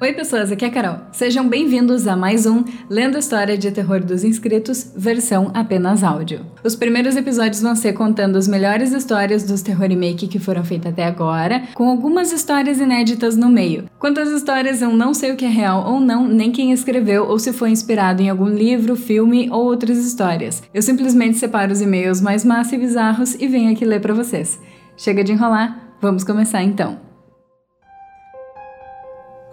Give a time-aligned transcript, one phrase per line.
[0.00, 0.96] Oi, pessoas, aqui é a Carol.
[1.12, 6.44] Sejam bem-vindos a mais um Lendo História de Terror dos Inscritos, versão apenas áudio.
[6.64, 10.92] Os primeiros episódios vão ser contando as melhores histórias dos terror remake que foram feitas
[10.92, 13.84] até agora, com algumas histórias inéditas no meio.
[13.96, 17.38] Quantas histórias eu não sei o que é real ou não, nem quem escreveu ou
[17.38, 20.60] se foi inspirado em algum livro, filme ou outras histórias.
[20.74, 24.58] Eu simplesmente separo os e-mails mais massa e bizarros e venho aqui ler para vocês.
[24.96, 27.03] Chega de enrolar, vamos começar então.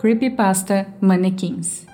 [0.01, 1.85] Creepypasta Manequins.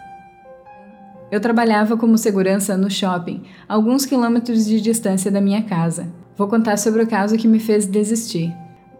[1.29, 6.07] Eu trabalhava como segurança no shopping, a alguns quilômetros de distância da minha casa.
[6.38, 8.55] Vou contar sobre o caso que me fez desistir.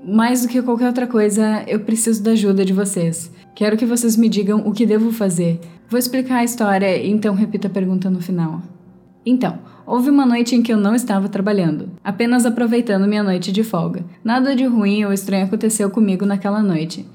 [0.06, 3.32] Mais do que qualquer outra coisa, eu preciso da ajuda de vocês.
[3.56, 5.62] Quero que vocês me digam o que devo fazer.
[5.88, 8.62] Vou explicar a história, então repita a pergunta no final.
[9.26, 13.64] Então, houve uma noite em que eu não estava trabalhando, apenas aproveitando minha noite de
[13.64, 14.04] folga.
[14.22, 17.06] Nada de ruim ou estranho aconteceu comigo naquela noite.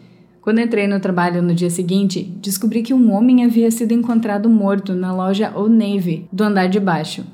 [0.42, 4.92] Quando entrei no trabalho no dia seguinte, descobri que um homem havia sido encontrado morto
[4.92, 7.24] na loja Old Navy, do andar de baixo.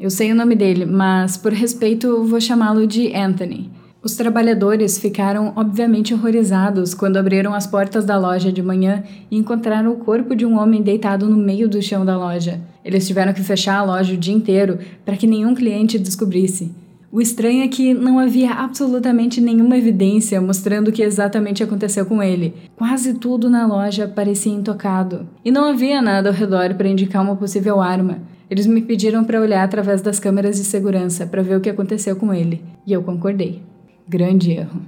[0.00, 3.70] Eu sei o nome dele, mas por respeito vou chamá-lo de Anthony.
[4.02, 9.92] Os trabalhadores ficaram obviamente horrorizados quando abriram as portas da loja de manhã e encontraram
[9.92, 12.60] o corpo de um homem deitado no meio do chão da loja.
[12.84, 16.74] Eles tiveram que fechar a loja o dia inteiro para que nenhum cliente descobrisse.
[17.12, 22.22] O estranho é que não havia absolutamente nenhuma evidência mostrando o que exatamente aconteceu com
[22.22, 22.52] ele.
[22.76, 25.26] Quase tudo na loja parecia intocado.
[25.44, 28.18] E não havia nada ao redor para indicar uma possível arma.
[28.50, 32.16] Eles me pediram para olhar através das câmeras de segurança para ver o que aconteceu
[32.16, 33.62] com ele, e eu concordei.
[34.08, 34.80] Grande erro.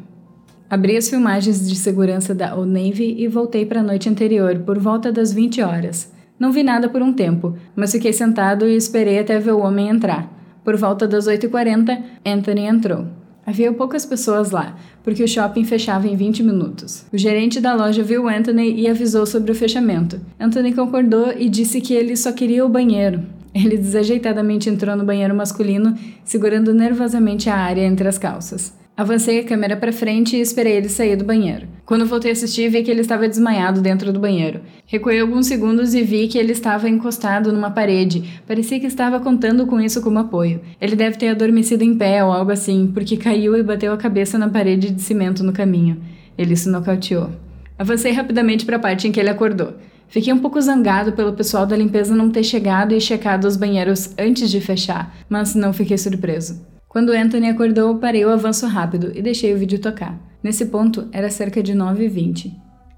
[0.70, 4.78] Abri as filmagens de segurança da Old Navy e voltei para a noite anterior, por
[4.78, 6.12] volta das 20 horas.
[6.38, 9.88] Não vi nada por um tempo, mas fiquei sentado e esperei até ver o homem
[9.88, 10.38] entrar.
[10.69, 13.06] Por volta das 8h40, Anthony entrou.
[13.47, 17.06] Havia poucas pessoas lá, porque o shopping fechava em 20 minutos.
[17.10, 20.20] O gerente da loja viu Anthony e avisou sobre o fechamento.
[20.38, 23.22] Anthony concordou e disse que ele só queria o banheiro.
[23.55, 28.75] Ele desajeitadamente entrou no banheiro masculino, segurando nervosamente a área entre as calças.
[28.98, 31.69] Avancei a câmera para frente e esperei ele sair do banheiro.
[31.86, 34.60] Quando voltei a assistir, vi que ele estava desmaiado dentro do banheiro.
[34.86, 38.28] Recuei alguns segundos e vi que ele estava encostado numa parede.
[38.44, 40.60] Parecia que estava contando com isso como apoio.
[40.81, 44.37] Ele deve ter adormecido em pé ou algo assim, porque caiu e bateu a cabeça
[44.37, 46.03] na parede de cimento no caminho.
[46.37, 47.31] Ele se nocauteou.
[47.78, 49.75] Avancei rapidamente para a parte em que ele acordou.
[50.08, 54.12] Fiquei um pouco zangado pelo pessoal da limpeza não ter chegado e checado os banheiros
[54.19, 56.60] antes de fechar, mas não fiquei surpreso.
[56.88, 60.19] Quando Anthony acordou, parei o avanço rápido e deixei o vídeo tocar.
[60.43, 62.50] Nesse ponto, era cerca de 9h20.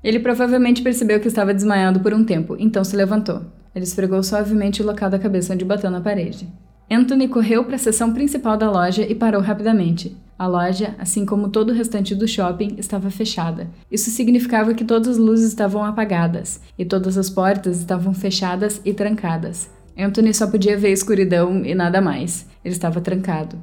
[0.03, 3.43] Ele provavelmente percebeu que estava desmaiado por um tempo, então se levantou.
[3.75, 6.49] Ele esfregou suavemente o local da cabeça onde bateu na parede.
[6.89, 10.17] Anthony correu para a seção principal da loja e parou rapidamente.
[10.39, 13.69] A loja, assim como todo o restante do shopping, estava fechada.
[13.91, 18.95] Isso significava que todas as luzes estavam apagadas e todas as portas estavam fechadas e
[18.95, 19.69] trancadas.
[19.99, 22.49] Anthony só podia ver a escuridão e nada mais.
[22.65, 23.57] Ele estava trancado.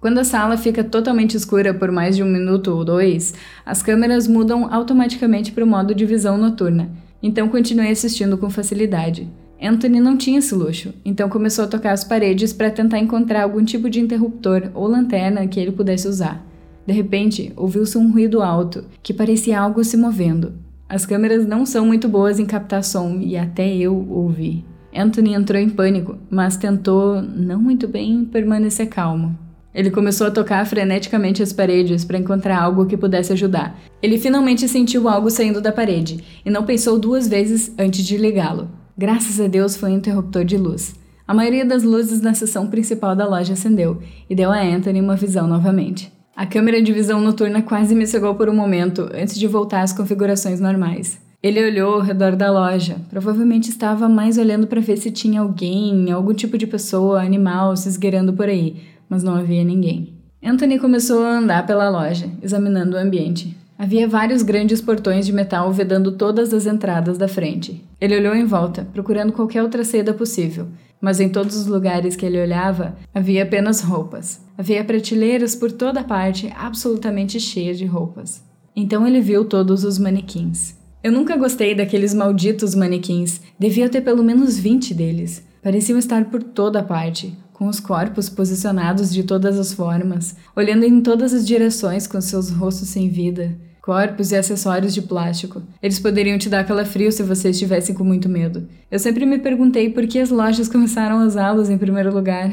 [0.00, 3.34] Quando a sala fica totalmente escura por mais de um minuto ou dois,
[3.66, 6.90] as câmeras mudam automaticamente para o modo de visão noturna,
[7.22, 9.28] então continuei assistindo com facilidade.
[9.62, 13.62] Anthony não tinha esse luxo, então começou a tocar as paredes para tentar encontrar algum
[13.62, 16.42] tipo de interruptor ou lanterna que ele pudesse usar.
[16.86, 20.54] De repente, ouviu-se um ruído alto, que parecia algo se movendo.
[20.88, 24.64] As câmeras não são muito boas em captar som e até eu ouvi.
[24.96, 29.49] Anthony entrou em pânico, mas tentou, não muito bem, permanecer calmo.
[29.74, 33.78] Ele começou a tocar freneticamente as paredes para encontrar algo que pudesse ajudar.
[34.02, 38.68] Ele finalmente sentiu algo saindo da parede e não pensou duas vezes antes de ligá-lo.
[38.98, 40.94] Graças a Deus foi um interruptor de luz.
[41.26, 45.14] A maioria das luzes na seção principal da loja acendeu e deu a Anthony uma
[45.14, 46.12] visão novamente.
[46.34, 49.92] A câmera de visão noturna quase me cegou por um momento antes de voltar às
[49.92, 51.20] configurações normais.
[51.42, 52.96] Ele olhou ao redor da loja.
[53.08, 57.88] Provavelmente estava mais olhando para ver se tinha alguém, algum tipo de pessoa, animal se
[57.88, 58.76] esgueirando por aí,
[59.10, 60.14] mas não havia ninguém.
[60.42, 63.54] Anthony começou a andar pela loja, examinando o ambiente.
[63.76, 67.82] Havia vários grandes portões de metal vedando todas as entradas da frente.
[68.00, 70.68] Ele olhou em volta, procurando qualquer outra saída possível,
[71.00, 74.40] mas em todos os lugares que ele olhava havia apenas roupas.
[74.56, 78.42] Havia prateleiras por toda parte, absolutamente cheias de roupas.
[78.76, 80.78] Então ele viu todos os manequins.
[81.02, 83.40] Eu nunca gostei daqueles malditos manequins.
[83.58, 85.42] Devia ter pelo menos 20 deles.
[85.62, 91.02] Pareciam estar por toda parte, com os corpos posicionados de todas as formas, olhando em
[91.02, 93.54] todas as direções com seus rostos sem vida.
[93.82, 95.60] Corpos e acessórios de plástico.
[95.82, 98.66] Eles poderiam te dar calafrio se você estivesse com muito medo.
[98.90, 102.50] Eu sempre me perguntei por que as lojas começaram a usá-los em primeiro lugar.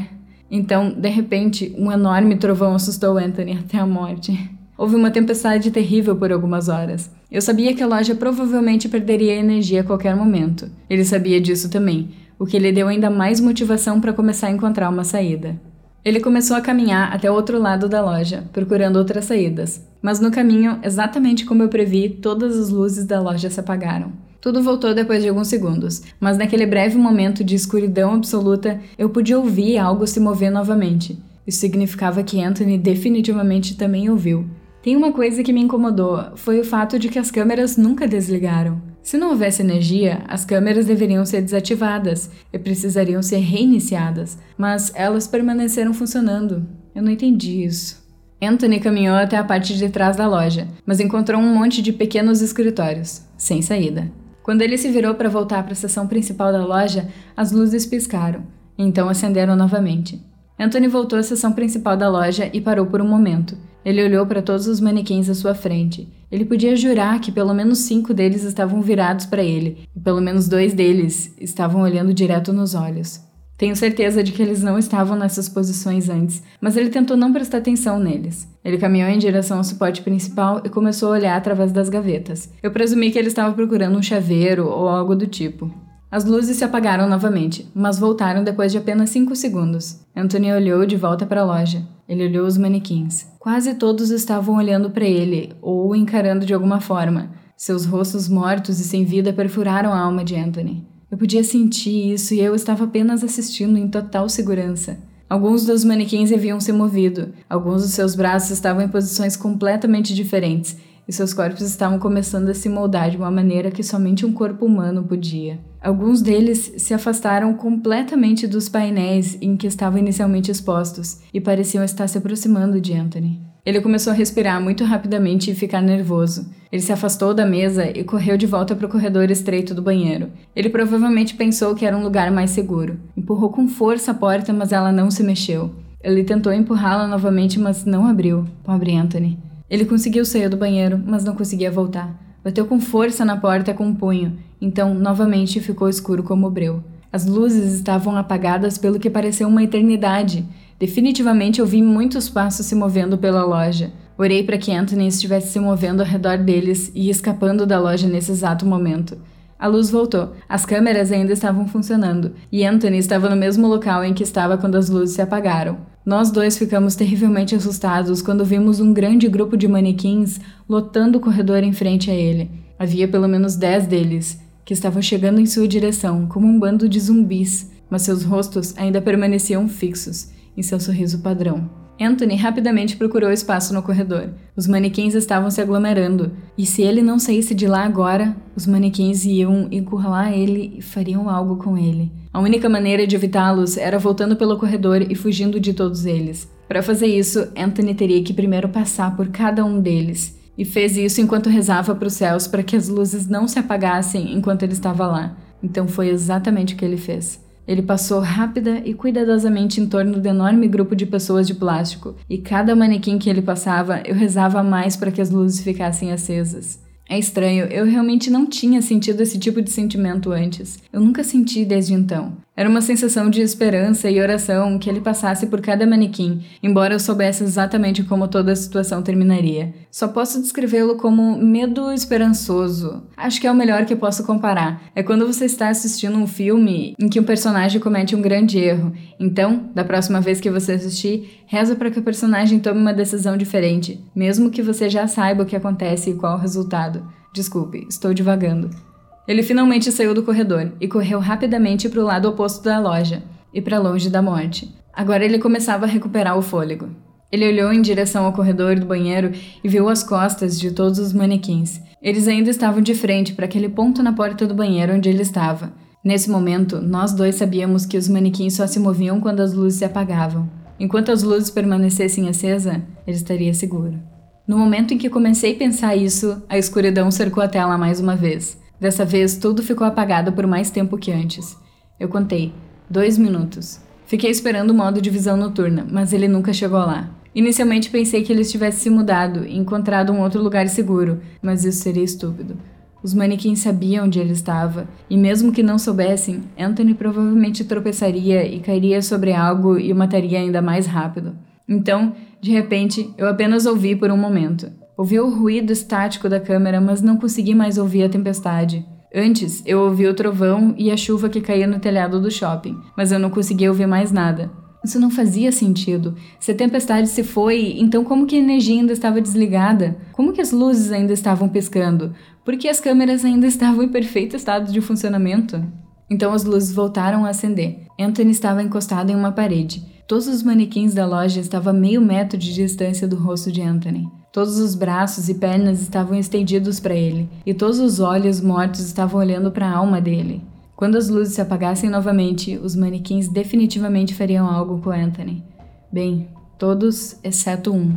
[0.52, 4.38] Então, de repente, um enorme trovão assustou Anthony até a morte.
[4.78, 7.10] Houve uma tempestade terrível por algumas horas.
[7.32, 10.70] Eu sabia que a loja provavelmente perderia energia a qualquer momento.
[10.90, 14.90] Ele sabia disso também, o que lhe deu ainda mais motivação para começar a encontrar
[14.90, 15.60] uma saída.
[16.06, 19.86] Ele começou a caminhar até o outro lado da loja, procurando outras saídas.
[20.02, 24.12] Mas no caminho, exatamente como eu previ, todas as luzes da loja se apagaram.
[24.40, 29.38] Tudo voltou depois de alguns segundos, mas naquele breve momento de escuridão absoluta, eu podia
[29.38, 31.22] ouvir algo se mover novamente.
[31.46, 34.46] Isso significava que Anthony definitivamente também ouviu.
[34.82, 38.82] Tem uma coisa que me incomodou, foi o fato de que as câmeras nunca desligaram.
[39.08, 45.26] Se não houvesse energia, as câmeras deveriam ser desativadas e precisariam ser reiniciadas, mas elas
[45.26, 46.68] permaneceram funcionando.
[46.94, 48.06] Eu não entendi isso.
[48.42, 52.42] Anthony caminhou até a parte de trás da loja, mas encontrou um monte de pequenos
[52.42, 54.12] escritórios, sem saída.
[54.44, 58.44] Quando ele se virou para voltar para a seção principal da loja, as luzes piscaram,
[58.78, 60.22] então acenderam novamente.
[60.60, 64.42] Anthony voltou à seção principal da loja e parou por um momento, ele olhou para
[64.42, 66.17] todos os manequins à sua frente.
[66.32, 70.48] Ele podia jurar que pelo menos cinco deles estavam virados para ele, e pelo menos
[70.48, 73.22] dois deles estavam olhando direto nos olhos.
[73.58, 77.58] Tenho certeza de que eles não estavam nessas posições antes, mas ele tentou não prestar
[77.58, 78.48] atenção neles.
[78.64, 82.50] Ele caminhou em direção ao suporte principal e começou a olhar através das gavetas.
[82.62, 85.74] Eu presumi que ele estava procurando um chaveiro ou algo do tipo.
[86.12, 90.02] As luzes se apagaram novamente, mas voltaram depois de apenas cinco segundos.
[90.16, 91.84] Anthony olhou de volta para a loja.
[92.08, 93.26] Ele olhou os manequins.
[93.48, 97.32] Quase todos estavam olhando para ele, ou encarando de alguma forma.
[97.56, 100.86] Seus rostos mortos e sem vida perfuraram a alma de Anthony.
[101.10, 104.98] Eu podia sentir isso e eu estava apenas assistindo em total segurança.
[105.30, 110.76] Alguns dos manequins haviam se movido, alguns dos seus braços estavam em posições completamente diferentes
[111.08, 114.66] e seus corpos estavam começando a se moldar de uma maneira que somente um corpo
[114.66, 115.60] humano podia.
[115.82, 122.08] Alguns deles se afastaram completamente dos painéis em que estavam inicialmente expostos e pareciam estar
[122.08, 123.40] se aproximando de Anthony.
[123.66, 126.50] Ele começou a respirar muito rapidamente e ficar nervoso.
[126.72, 130.30] Ele se afastou da mesa e correu de volta para o corredor estreito do banheiro.
[130.56, 132.98] Ele provavelmente pensou que era um lugar mais seguro.
[133.16, 135.72] Empurrou com força a porta, mas ela não se mexeu.
[136.02, 138.46] Ele tentou empurrá-la novamente, mas não abriu.
[138.64, 139.38] Pobre Anthony.
[139.70, 142.16] Ele conseguiu sair do banheiro, mas não conseguia voltar.
[142.44, 146.82] Bateu com força na porta com um punho, então novamente ficou escuro como breu.
[147.12, 150.46] As luzes estavam apagadas pelo que pareceu uma eternidade.
[150.80, 153.92] Definitivamente ouvi muitos passos se movendo pela loja.
[154.18, 158.32] Orei para que Anthony estivesse se movendo ao redor deles e escapando da loja nesse
[158.32, 159.18] exato momento.
[159.60, 164.14] A luz voltou, as câmeras ainda estavam funcionando, e Anthony estava no mesmo local em
[164.14, 165.78] que estava quando as luzes se apagaram.
[166.08, 170.40] Nós dois ficamos terrivelmente assustados quando vimos um grande grupo de manequins
[170.70, 172.50] lotando o corredor em frente a ele.
[172.80, 176.98] Havia pelo menos dez deles, que estavam chegando em sua direção, como um bando de
[176.98, 181.87] zumbis, mas seus rostos ainda permaneciam fixos em seu sorriso padrão.
[182.00, 184.30] Anthony rapidamente procurou espaço no corredor.
[184.56, 189.26] Os manequins estavam se aglomerando, e se ele não saísse de lá agora, os manequins
[189.26, 192.12] iam encurralar ele e fariam algo com ele.
[192.32, 196.48] A única maneira de evitá-los era voltando pelo corredor e fugindo de todos eles.
[196.68, 201.22] Para fazer isso, Anthony teria que primeiro passar por cada um deles, e fez isso
[201.22, 205.08] enquanto rezava para os céus para que as luzes não se apagassem enquanto ele estava
[205.08, 205.38] lá.
[205.64, 207.40] Então foi exatamente o que ele fez.
[207.68, 212.38] Ele passou rápida e cuidadosamente em torno do enorme grupo de pessoas de plástico, e
[212.38, 216.80] cada manequim que ele passava, eu rezava mais para que as luzes ficassem acesas.
[217.10, 220.78] É estranho, eu realmente não tinha sentido esse tipo de sentimento antes.
[220.92, 222.34] Eu nunca senti desde então.
[222.58, 227.00] Era uma sensação de esperança e oração que ele passasse por cada manequim, embora eu
[227.00, 229.76] soubesse exatamente como toda a situação terminaria.
[229.92, 233.04] Só posso descrevê-lo como medo esperançoso.
[233.16, 234.82] Acho que é o melhor que posso comparar.
[234.96, 238.92] É quando você está assistindo um filme em que um personagem comete um grande erro.
[239.20, 243.38] Então, da próxima vez que você assistir, reza para que o personagem tome uma decisão
[243.38, 247.08] diferente, mesmo que você já saiba o que acontece e qual o resultado.
[247.32, 248.87] Desculpe, estou divagando.
[249.28, 253.22] Ele finalmente saiu do corredor e correu rapidamente para o lado oposto da loja
[253.54, 254.74] e para longe da morte.
[254.94, 256.90] Agora ele começava a recuperar o fôlego.
[257.30, 259.32] Ele olhou em direção ao corredor do banheiro
[259.62, 261.82] e viu as costas de todos os manequins.
[262.02, 265.74] Eles ainda estavam de frente para aquele ponto na porta do banheiro onde ele estava.
[266.04, 269.86] Nesse momento, nós dois sabíamos que os manequins só se moviam quando as luzes se
[269.86, 270.50] apagavam.
[270.80, 274.00] Enquanto as luzes permanecessem acesas, ele estaria seguro.
[274.48, 278.16] No momento em que comecei a pensar isso, a escuridão cercou a tela mais uma
[278.16, 278.58] vez.
[278.80, 281.58] Dessa vez, tudo ficou apagado por mais tempo que antes.
[282.00, 282.54] Eu contei.
[282.90, 283.80] Dois minutos.
[284.06, 287.10] Fiquei esperando o modo de visão noturna, mas ele nunca chegou lá.
[287.36, 291.82] Inicialmente pensei que ele estivesse se mudado e encontrado um outro lugar seguro, mas isso
[291.82, 292.58] seria estúpido.
[293.04, 298.60] Os manequins sabiam onde ele estava, e mesmo que não soubessem, Anthony provavelmente tropeçaria e
[298.60, 301.36] cairia sobre algo e o mataria ainda mais rápido.
[301.70, 304.72] Então, De repente, eu apenas ouvi por um momento.
[304.98, 308.84] Ouvi o ruído estático da câmera, mas não consegui mais ouvir a tempestade.
[309.14, 313.12] Antes, eu ouvi o trovão e a chuva que caía no telhado do shopping, mas
[313.12, 314.52] eu não conseguia ouvir mais nada.
[314.84, 316.16] Isso não fazia sentido.
[316.40, 319.98] Se a tempestade se foi, então como que a energia ainda estava desligada?
[320.14, 322.16] Como que as luzes ainda estavam piscando?
[322.44, 325.64] Por que as câmeras ainda estavam em perfeito estado de funcionamento?
[326.10, 327.86] Então as luzes voltaram a acender.
[328.00, 329.86] Anthony estava encostado em uma parede.
[330.08, 334.08] Todos os manequins da loja estavam a meio metro de distância do rosto de Anthony.
[334.38, 339.20] Todos os braços e pernas estavam estendidos para ele, e todos os olhos mortos estavam
[339.20, 340.44] olhando para a alma dele.
[340.76, 345.44] Quando as luzes se apagassem novamente, os manequins definitivamente fariam algo com Anthony.
[345.92, 347.96] Bem, todos exceto um.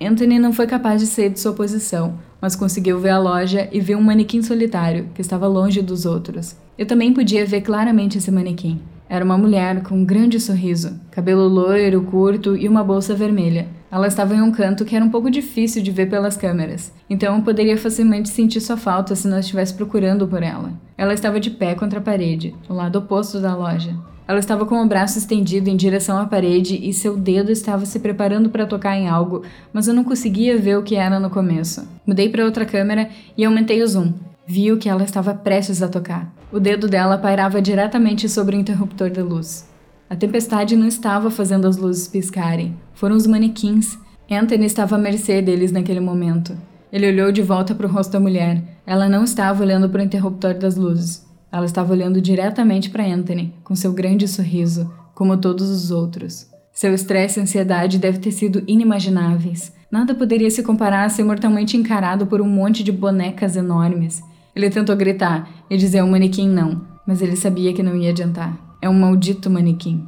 [0.00, 3.78] Anthony não foi capaz de sair de sua posição, mas conseguiu ver a loja e
[3.78, 6.56] viu um manequim solitário que estava longe dos outros.
[6.78, 8.80] Eu também podia ver claramente esse manequim.
[9.12, 13.68] Era uma mulher com um grande sorriso, cabelo loiro, curto e uma bolsa vermelha.
[13.90, 17.36] Ela estava em um canto que era um pouco difícil de ver pelas câmeras, então
[17.36, 20.72] eu poderia facilmente sentir sua falta se não estivesse procurando por ela.
[20.96, 23.94] Ela estava de pé contra a parede, no lado oposto da loja.
[24.26, 28.00] Ela estava com o braço estendido em direção à parede e seu dedo estava se
[28.00, 29.42] preparando para tocar em algo,
[29.74, 31.86] mas eu não conseguia ver o que era no começo.
[32.06, 34.14] Mudei para outra câmera e aumentei o zoom.
[34.46, 36.34] Viu que ela estava prestes a tocar.
[36.50, 39.68] O dedo dela pairava diretamente sobre o interruptor da luz.
[40.10, 42.76] A tempestade não estava fazendo as luzes piscarem.
[42.92, 43.96] Foram os manequins.
[44.30, 46.56] Anthony estava à mercê deles naquele momento.
[46.92, 48.62] Ele olhou de volta para o rosto da mulher.
[48.84, 51.26] Ela não estava olhando para o interruptor das luzes.
[51.50, 56.46] Ela estava olhando diretamente para Anthony, com seu grande sorriso, como todos os outros.
[56.72, 59.72] Seu estresse e ansiedade devem ter sido inimagináveis.
[59.90, 64.22] Nada poderia se comparar a ser mortalmente encarado por um monte de bonecas enormes.
[64.54, 68.76] Ele tentou gritar e dizer ao manequim não, mas ele sabia que não ia adiantar.
[68.80, 70.06] É um maldito manequim.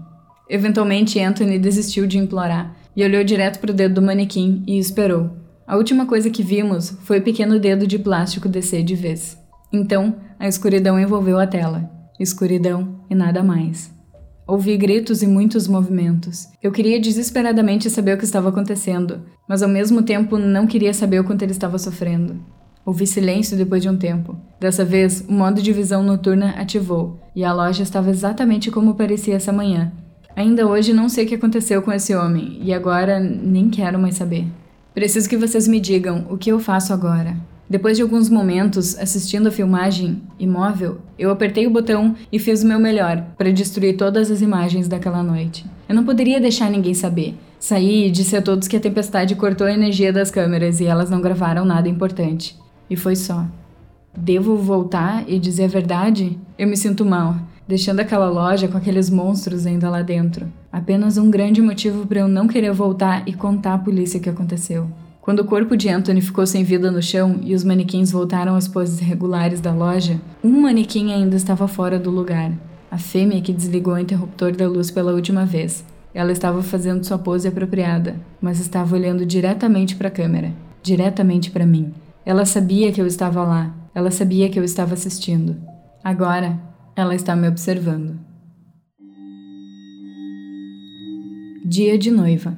[0.49, 5.31] Eventualmente, Anthony desistiu de implorar e olhou direto para o dedo do manequim e esperou.
[5.67, 9.39] A última coisa que vimos foi o pequeno dedo de plástico descer de vez.
[9.73, 11.91] Então, a escuridão envolveu a tela.
[12.21, 13.91] Escuridão e nada mais.
[14.47, 16.47] Ouvi gritos e muitos movimentos.
[16.63, 21.19] Eu queria desesperadamente saber o que estava acontecendo, mas ao mesmo tempo não queria saber
[21.19, 22.39] o quanto ele estava sofrendo.
[22.87, 24.37] Ouvi silêncio depois de um tempo.
[24.61, 29.37] Dessa vez, o modo de visão noturna ativou, e a loja estava exatamente como parecia
[29.37, 29.91] essa manhã.
[30.37, 34.17] Ainda hoje não sei o que aconteceu com esse homem, e agora nem quero mais
[34.17, 34.47] saber.
[34.93, 37.37] Preciso que vocês me digam o que eu faço agora.
[37.69, 42.67] Depois de alguns momentos assistindo a filmagem imóvel, eu apertei o botão e fiz o
[42.67, 45.65] meu melhor para destruir todas as imagens daquela noite.
[45.89, 47.35] Eu não poderia deixar ninguém saber.
[47.59, 51.09] Saí e disse a todos que a tempestade cortou a energia das câmeras e elas
[51.09, 52.55] não gravaram nada importante.
[52.95, 53.45] E foi só.
[54.17, 56.39] Devo voltar e dizer a verdade?
[56.57, 57.35] Eu me sinto mal,
[57.67, 60.47] deixando aquela loja com aqueles monstros ainda lá dentro.
[60.71, 64.31] Apenas um grande motivo para eu não querer voltar e contar à polícia o que
[64.31, 64.89] aconteceu.
[65.21, 68.69] Quando o corpo de Anthony ficou sem vida no chão e os manequins voltaram às
[68.69, 72.53] poses regulares da loja, um manequim ainda estava fora do lugar.
[72.93, 75.85] A fêmea que desligou o interruptor da luz pela última vez.
[76.15, 81.67] Ela estava fazendo sua pose apropriada, mas estava olhando diretamente para a câmera, diretamente para
[81.67, 81.93] mim.
[82.27, 85.57] Ela sabia que eu estava lá, ela sabia que eu estava assistindo.
[86.03, 86.59] Agora,
[86.97, 88.19] ela está me observando.
[91.67, 92.57] Dia de noiva.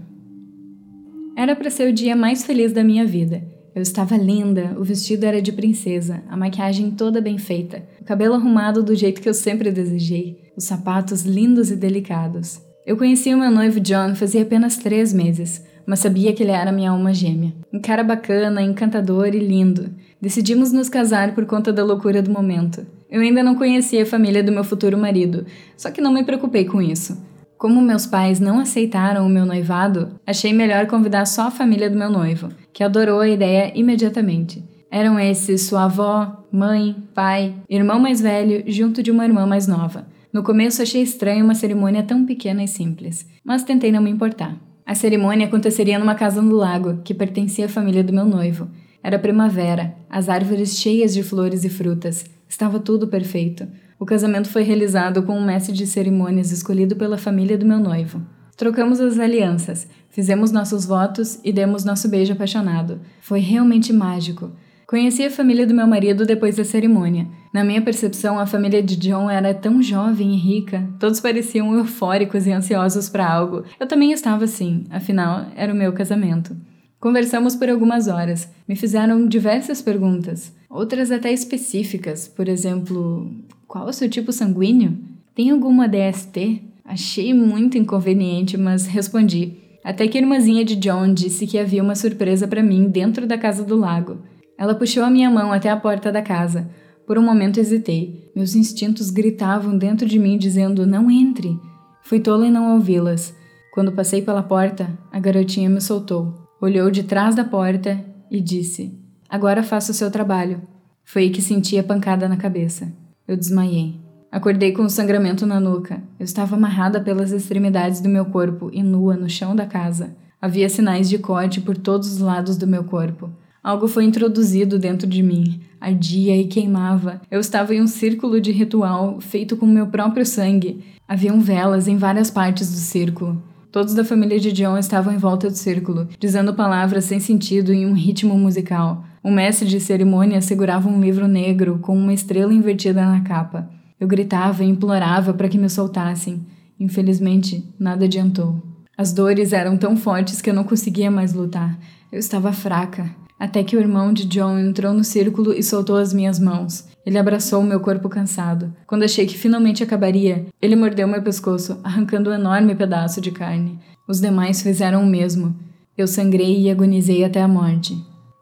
[1.36, 3.42] Era para ser o dia mais feliz da minha vida.
[3.74, 8.34] Eu estava linda, o vestido era de princesa, a maquiagem toda bem feita, o cabelo
[8.34, 12.60] arrumado do jeito que eu sempre desejei, os sapatos lindos e delicados.
[12.86, 16.72] Eu conheci o meu noivo John fazia apenas três meses, mas sabia que ele era
[16.72, 17.54] minha alma gêmea.
[17.72, 19.90] Um cara bacana, encantador e lindo.
[20.20, 22.86] Decidimos nos casar por conta da loucura do momento.
[23.08, 26.64] Eu ainda não conhecia a família do meu futuro marido, só que não me preocupei
[26.64, 27.16] com isso.
[27.56, 31.96] Como meus pais não aceitaram o meu noivado, achei melhor convidar só a família do
[31.96, 34.62] meu noivo, que adorou a ideia imediatamente.
[34.90, 40.06] Eram esses sua avó, mãe, pai, irmão mais velho junto de uma irmã mais nova.
[40.32, 44.54] No começo achei estranho uma cerimônia tão pequena e simples, mas tentei não me importar.
[44.86, 48.68] A cerimônia aconteceria numa casa no lago, que pertencia à família do meu noivo.
[49.02, 52.24] Era primavera, as árvores cheias de flores e frutas.
[52.48, 53.66] Estava tudo perfeito.
[53.98, 58.22] O casamento foi realizado com um mestre de cerimônias escolhido pela família do meu noivo.
[58.56, 63.00] Trocamos as alianças, fizemos nossos votos e demos nosso beijo apaixonado.
[63.20, 64.52] Foi realmente mágico.
[64.86, 67.26] Conheci a família do meu marido depois da cerimônia.
[67.52, 72.46] Na minha percepção, a família de John era tão jovem e rica, todos pareciam eufóricos
[72.46, 73.64] e ansiosos para algo.
[73.80, 76.56] Eu também estava assim, afinal, era o meu casamento.
[77.00, 78.48] Conversamos por algumas horas.
[78.68, 83.28] Me fizeram diversas perguntas, outras até específicas, por exemplo,
[83.66, 84.96] qual o seu tipo sanguíneo?
[85.34, 86.62] Tem alguma DST?
[86.84, 89.54] Achei muito inconveniente, mas respondi.
[89.82, 93.36] Até que a irmãzinha de John disse que havia uma surpresa para mim dentro da
[93.36, 94.18] casa do lago.
[94.58, 96.68] Ela puxou a minha mão até a porta da casa.
[97.06, 98.30] Por um momento hesitei.
[98.34, 101.58] Meus instintos gritavam dentro de mim dizendo: "Não entre".
[102.02, 103.34] Fui tola em não ouvi-las.
[103.72, 106.48] Quando passei pela porta, a garotinha me soltou.
[106.60, 108.98] Olhou de trás da porta e disse:
[109.28, 110.62] Agora faça o seu trabalho.
[111.04, 112.92] Foi que senti a pancada na cabeça.
[113.28, 114.00] Eu desmaiei.
[114.30, 116.02] Acordei com um sangramento na nuca.
[116.18, 120.16] Eu estava amarrada pelas extremidades do meu corpo e nua no chão da casa.
[120.40, 123.30] Havia sinais de corte por todos os lados do meu corpo.
[123.66, 125.58] Algo foi introduzido dentro de mim.
[125.80, 127.20] Ardia e queimava.
[127.28, 130.84] Eu estava em um círculo de ritual feito com meu próprio sangue.
[131.08, 133.42] Haviam velas em várias partes do círculo.
[133.72, 137.84] Todos da família de John estavam em volta do círculo, dizendo palavras sem sentido em
[137.84, 139.04] um ritmo musical.
[139.24, 143.68] Um mestre de cerimônia segurava um livro negro com uma estrela invertida na capa.
[143.98, 146.46] Eu gritava e implorava para que me soltassem.
[146.78, 148.62] Infelizmente, nada adiantou.
[148.96, 151.76] As dores eram tão fortes que eu não conseguia mais lutar.
[152.12, 153.25] Eu estava fraca.
[153.38, 156.88] Até que o irmão de John entrou no círculo e soltou as minhas mãos.
[157.04, 158.72] Ele abraçou meu corpo cansado.
[158.86, 163.78] Quando achei que finalmente acabaria, ele mordeu meu pescoço, arrancando um enorme pedaço de carne.
[164.08, 165.54] Os demais fizeram o mesmo.
[165.96, 167.96] Eu sangrei e agonizei até a morte.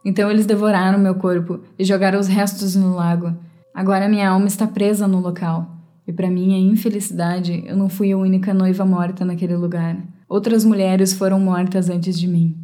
[0.05, 3.35] Então eles devoraram meu corpo e jogaram os restos no lago.
[3.75, 5.71] Agora minha alma está presa no local.
[6.07, 9.97] E para minha infelicidade, eu não fui a única noiva morta naquele lugar.
[10.29, 12.63] Outras mulheres foram mortas antes de mim.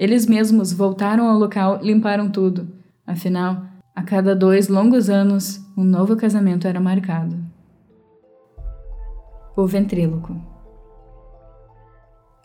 [0.00, 2.66] Eles mesmos voltaram ao local e limparam tudo.
[3.06, 7.36] Afinal, a cada dois longos anos, um novo casamento era marcado.
[9.54, 10.34] O ventríloco.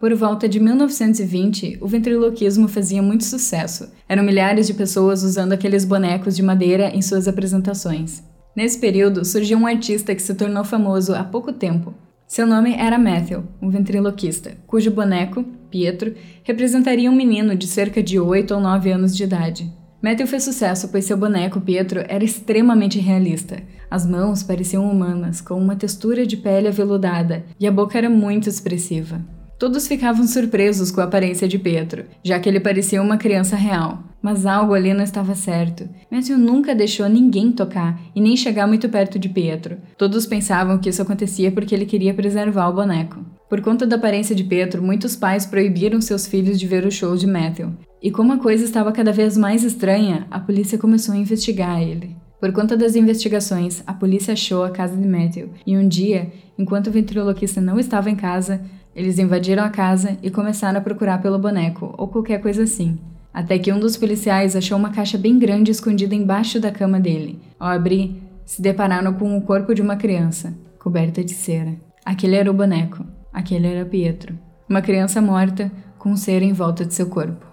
[0.02, 3.90] Por volta de 1920, o ventriloquismo fazia muito sucesso.
[4.10, 8.22] Eram milhares de pessoas usando aqueles bonecos de madeira em suas apresentações.
[8.54, 11.94] Nesse período, surgiu um artista que se tornou famoso há pouco tempo.
[12.28, 15.46] Seu nome era Matthew, um ventriloquista, cujo boneco,
[15.76, 19.70] Pietro, representaria um menino de cerca de 8 ou 9 anos de idade.
[20.02, 23.62] Matthew fez sucesso pois seu boneco Pietro era extremamente realista.
[23.92, 28.48] As mãos pareciam humanas, com uma textura de pele aveludada, e a boca era muito
[28.48, 29.20] expressiva.
[29.60, 34.02] Todos ficavam surpresos com a aparência de Pietro, já que ele parecia uma criança real.
[34.22, 35.90] Mas algo ali não estava certo.
[36.10, 39.78] Matthew nunca deixou ninguém tocar e nem chegar muito perto de Pietro.
[39.98, 43.35] Todos pensavam que isso acontecia porque ele queria preservar o boneco.
[43.48, 47.16] Por conta da aparência de Pietro, muitos pais proibiram seus filhos de ver o show
[47.16, 47.74] de Matthew.
[48.02, 52.16] E como a coisa estava cada vez mais estranha, a polícia começou a investigar ele.
[52.40, 56.88] Por conta das investigações, a polícia achou a casa de Matthew, e um dia, enquanto
[56.88, 58.62] o ventriloquista não estava em casa,
[58.96, 62.98] eles invadiram a casa e começaram a procurar pelo boneco, ou qualquer coisa assim.
[63.34, 67.40] Até que um dos policiais achou uma caixa bem grande escondida embaixo da cama dele.
[67.60, 71.76] Ao abrir, se depararam com o corpo de uma criança, coberta de cera.
[72.06, 73.06] Aquele era o boneco.
[73.36, 74.40] Aquele era Pietro.
[74.70, 75.70] Uma criança morta,
[76.00, 77.46] com cera em volta de seu corpo.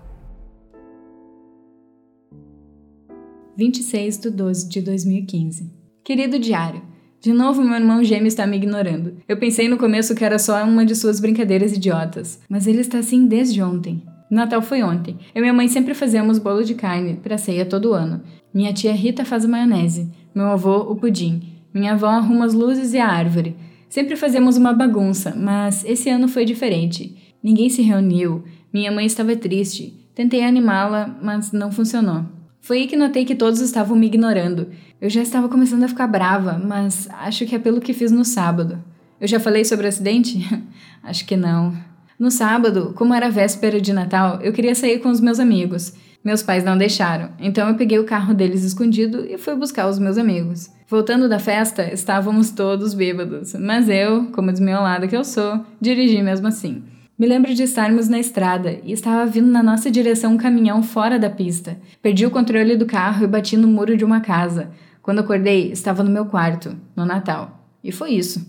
[3.56, 5.72] 26 de 12 de 2015.
[6.04, 6.82] Querido diário,
[7.20, 9.16] de novo meu irmão gêmeo está me ignorando.
[9.26, 12.98] Eu pensei no começo que era só uma de suas brincadeiras idiotas, mas ele está
[12.98, 14.04] assim desde ontem.
[14.30, 15.18] Natal foi ontem.
[15.34, 18.22] Eu e minha mãe sempre fazemos bolo de carne para ceia todo ano.
[18.54, 21.42] Minha tia Rita faz a maionese, meu avô o pudim.
[21.74, 23.56] Minha avó arruma as luzes e a árvore.
[23.92, 27.34] Sempre fazemos uma bagunça, mas esse ano foi diferente.
[27.42, 28.42] Ninguém se reuniu.
[28.72, 30.08] Minha mãe estava triste.
[30.14, 32.24] Tentei animá-la, mas não funcionou.
[32.62, 34.68] Foi aí que notei que todos estavam me ignorando.
[34.98, 38.24] Eu já estava começando a ficar brava, mas acho que é pelo que fiz no
[38.24, 38.82] sábado.
[39.20, 40.40] Eu já falei sobre o acidente?
[41.04, 41.76] acho que não.
[42.18, 45.92] No sábado, como era véspera de Natal, eu queria sair com os meus amigos.
[46.24, 49.98] Meus pais não deixaram, então eu peguei o carro deles escondido e fui buscar os
[49.98, 50.70] meus amigos.
[50.92, 56.48] Voltando da festa, estávamos todos bêbados, mas eu, como desmiolada que eu sou, dirigi mesmo
[56.48, 56.82] assim.
[57.18, 61.18] Me lembro de estarmos na estrada e estava vindo na nossa direção um caminhão fora
[61.18, 61.80] da pista.
[62.02, 64.70] Perdi o controle do carro e bati no muro de uma casa.
[65.00, 67.66] Quando acordei, estava no meu quarto, no Natal.
[67.82, 68.46] E foi isso.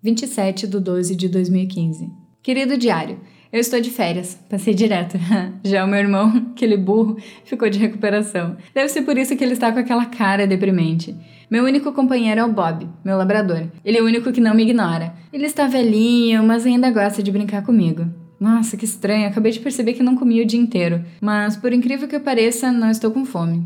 [0.00, 2.08] 27 de 12 de 2015.
[2.40, 3.18] Querido diário,
[3.54, 5.16] eu estou de férias, passei direto.
[5.62, 8.56] Já o meu irmão, aquele burro, ficou de recuperação.
[8.74, 11.14] Deve ser por isso que ele está com aquela cara deprimente.
[11.48, 13.68] Meu único companheiro é o Bob, meu labrador.
[13.84, 15.14] Ele é o único que não me ignora.
[15.32, 18.04] Ele está velhinho, mas ainda gosta de brincar comigo.
[18.40, 21.04] Nossa, que estranho, acabei de perceber que não comi o dia inteiro.
[21.20, 23.64] Mas, por incrível que pareça, não estou com fome.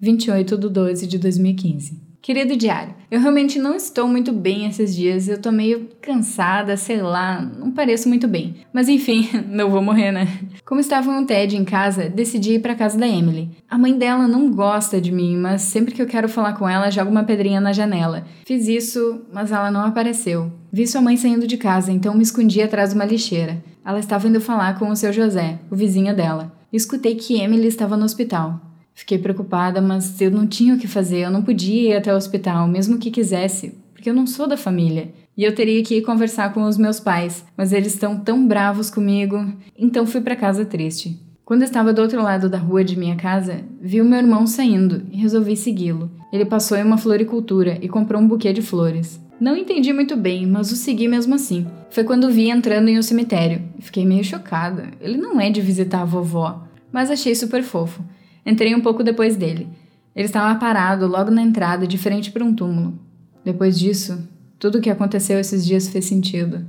[0.00, 5.26] 28 de 12 de 2015 Querido diário, eu realmente não estou muito bem esses dias,
[5.26, 8.56] eu tô meio cansada, sei lá, não pareço muito bem.
[8.74, 10.28] Mas enfim, não vou morrer, né?
[10.66, 13.48] Como estava um TED em casa, decidi ir para casa da Emily.
[13.68, 16.90] A mãe dela não gosta de mim, mas sempre que eu quero falar com ela,
[16.90, 18.26] joga uma pedrinha na janela.
[18.44, 20.52] Fiz isso, mas ela não apareceu.
[20.70, 23.64] Vi sua mãe saindo de casa, então me escondi atrás de uma lixeira.
[23.82, 26.52] Ela estava indo falar com o seu José, o vizinho dela.
[26.70, 28.69] Escutei que Emily estava no hospital.
[28.94, 32.16] Fiquei preocupada, mas eu não tinha o que fazer, eu não podia ir até o
[32.16, 35.12] hospital, mesmo que quisesse, porque eu não sou da família.
[35.36, 38.90] E eu teria que ir conversar com os meus pais, mas eles estão tão bravos
[38.90, 39.46] comigo,
[39.78, 41.18] então fui para casa triste.
[41.50, 45.02] Quando estava do outro lado da rua de minha casa, vi o meu irmão saindo
[45.10, 46.08] e resolvi segui-lo.
[46.32, 49.20] Ele passou em uma floricultura e comprou um buquê de flores.
[49.40, 51.66] Não entendi muito bem, mas o segui mesmo assim.
[51.90, 53.62] Foi quando vi entrando em um cemitério.
[53.80, 54.90] Fiquei meio chocada.
[55.00, 58.04] Ele não é de visitar a vovó, mas achei super fofo.
[58.50, 59.68] Entrei um pouco depois dele.
[60.12, 62.98] Ele estava parado logo na entrada, de frente para um túmulo.
[63.44, 66.66] Depois disso, tudo o que aconteceu esses dias fez sentido.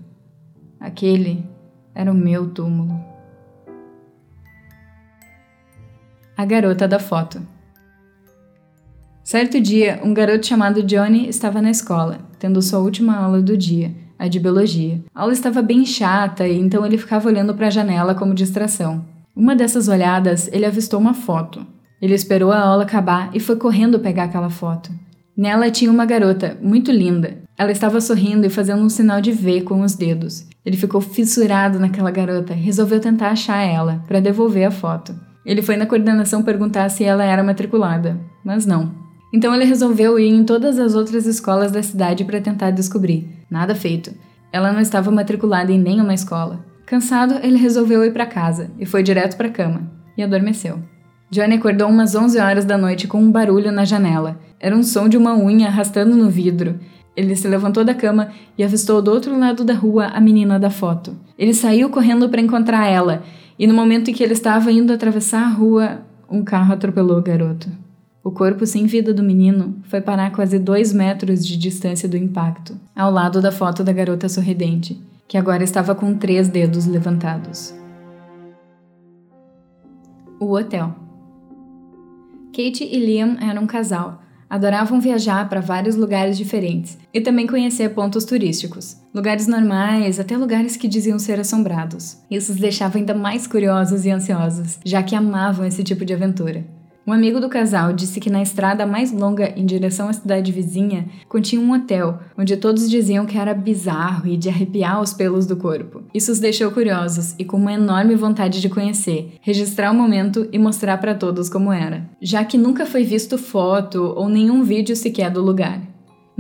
[0.80, 1.44] Aquele
[1.96, 3.04] era o meu túmulo.
[6.38, 7.42] A garota da foto.
[9.24, 13.92] Certo dia, um garoto chamado Johnny estava na escola, tendo sua última aula do dia,
[14.20, 15.04] a de biologia.
[15.16, 19.11] A aula estava bem chata então ele ficava olhando para a janela como distração.
[19.36, 21.66] Uma dessas olhadas, ele avistou uma foto.
[22.02, 24.92] Ele esperou a aula acabar e foi correndo pegar aquela foto.
[25.38, 27.38] Nela tinha uma garota, muito linda.
[27.58, 30.46] Ela estava sorrindo e fazendo um sinal de V com os dedos.
[30.66, 35.16] Ele ficou fissurado naquela garota resolveu tentar achar ela, para devolver a foto.
[35.46, 38.92] Ele foi na coordenação perguntar se ela era matriculada, mas não.
[39.34, 43.28] Então ele resolveu ir em todas as outras escolas da cidade para tentar descobrir.
[43.50, 44.12] Nada feito.
[44.52, 46.66] Ela não estava matriculada em nenhuma escola.
[46.92, 50.78] Cansado, ele resolveu ir para casa e foi direto para a cama e adormeceu.
[51.30, 54.38] Johnny acordou umas 11 horas da noite com um barulho na janela.
[54.60, 56.82] Era um som de uma unha arrastando no vidro.
[57.16, 60.70] Ele se levantou da cama e avistou do outro lado da rua a menina da
[60.70, 61.16] foto.
[61.40, 63.24] Ele saiu correndo para encontrar ela,
[63.58, 67.24] e no momento em que ele estava indo atravessar a rua, um carro atropelou o
[67.24, 67.70] garoto.
[68.22, 72.18] O corpo sem vida do menino foi parar a quase dois metros de distância do
[72.18, 75.02] impacto, ao lado da foto da garota sorridente
[75.32, 77.74] que agora estava com três dedos levantados.
[80.38, 80.94] O hotel.
[82.48, 84.22] Kate e Liam eram um casal.
[84.50, 90.76] Adoravam viajar para vários lugares diferentes e também conhecer pontos turísticos, lugares normais até lugares
[90.76, 92.18] que diziam ser assombrados.
[92.30, 96.81] Isso os deixava ainda mais curiosos e ansiosos, já que amavam esse tipo de aventura.
[97.06, 101.08] Um amigo do casal disse que na estrada mais longa em direção à cidade vizinha
[101.28, 105.58] continha um hotel, onde todos diziam que era bizarro e de arrepiar os pelos do
[105.58, 106.04] corpo.
[106.14, 110.60] Isso os deixou curiosos e com uma enorme vontade de conhecer, registrar o momento e
[110.60, 115.32] mostrar para todos como era, já que nunca foi visto foto ou nenhum vídeo sequer
[115.32, 115.91] do lugar.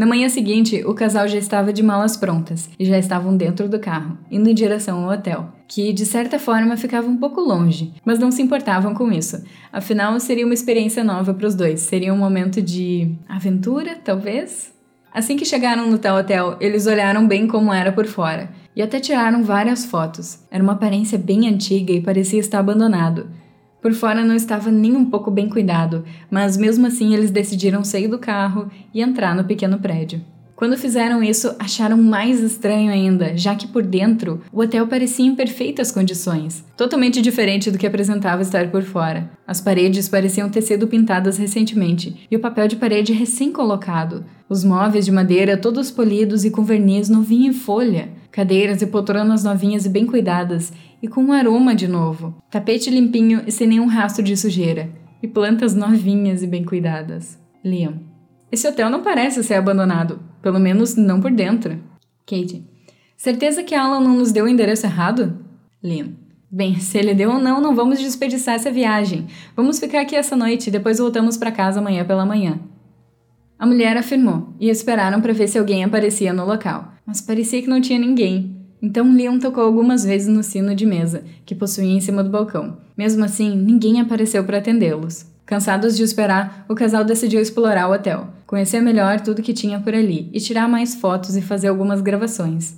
[0.01, 3.79] Na manhã seguinte, o casal já estava de malas prontas e já estavam dentro do
[3.79, 8.17] carro, indo em direção ao hotel, que de certa forma ficava um pouco longe, mas
[8.17, 9.43] não se importavam com isso.
[9.71, 14.73] Afinal, seria uma experiência nova para os dois, seria um momento de aventura, talvez?
[15.13, 18.99] Assim que chegaram no tal hotel, eles olharam bem como era por fora e até
[18.99, 20.39] tiraram várias fotos.
[20.49, 23.27] Era uma aparência bem antiga e parecia estar abandonado.
[23.81, 28.07] Por fora não estava nem um pouco bem cuidado, mas mesmo assim eles decidiram sair
[28.07, 30.21] do carro e entrar no pequeno prédio.
[30.61, 35.33] Quando fizeram isso, acharam mais estranho ainda, já que por dentro o hotel parecia em
[35.33, 39.31] perfeitas condições, totalmente diferente do que apresentava estar por fora.
[39.47, 44.23] As paredes pareciam ter sido pintadas recentemente e o papel de parede recém-colocado.
[44.47, 49.43] Os móveis de madeira todos polidos e com verniz novinho em folha, cadeiras e poltronas
[49.43, 53.87] novinhas e bem cuidadas, e com um aroma de novo, tapete limpinho e sem nenhum
[53.87, 54.89] rastro de sujeira,
[55.21, 57.39] e plantas novinhas e bem cuidadas.
[57.63, 57.99] Liam.
[58.51, 61.79] Esse hotel não parece ser abandonado, pelo menos não por dentro.
[62.25, 62.65] Kate.
[63.15, 65.39] Certeza que Alan não nos deu o endereço errado?
[65.83, 66.13] Liam.
[66.51, 69.27] Bem, se ele deu ou não, não vamos desperdiçar essa viagem.
[69.55, 72.59] Vamos ficar aqui essa noite e depois voltamos para casa amanhã pela manhã.
[73.57, 77.69] A mulher afirmou, e esperaram para ver se alguém aparecia no local, mas parecia que
[77.69, 78.60] não tinha ninguém.
[78.81, 82.77] Então Leon tocou algumas vezes no sino de mesa, que possuía em cima do balcão.
[82.97, 85.25] Mesmo assim, ninguém apareceu para atendê-los.
[85.45, 89.93] Cansados de esperar, o casal decidiu explorar o hotel, conhecer melhor tudo que tinha por
[89.93, 92.75] ali e tirar mais fotos e fazer algumas gravações.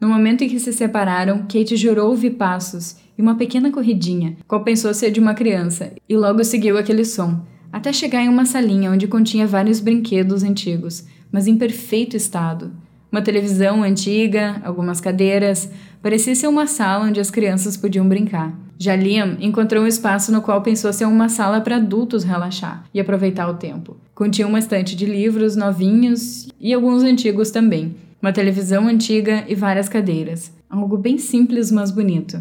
[0.00, 4.62] No momento em que se separaram, Kate jurou ouvir passos e uma pequena corridinha, qual
[4.62, 7.40] pensou ser de uma criança, e logo seguiu aquele som,
[7.72, 12.72] até chegar em uma salinha onde continha vários brinquedos antigos, mas em perfeito estado.
[13.10, 15.70] Uma televisão antiga, algumas cadeiras,
[16.02, 18.54] parecia ser uma sala onde as crianças podiam brincar.
[18.78, 23.00] Já Liam encontrou um espaço no qual pensou ser uma sala para adultos relaxar e
[23.00, 23.96] aproveitar o tempo.
[24.14, 29.88] Continha uma estante de livros novinhos e alguns antigos também, uma televisão antiga e várias
[29.88, 30.52] cadeiras.
[30.68, 32.40] Algo bem simples, mas bonito.